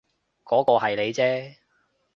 [0.43, 1.57] 嗰個係你啫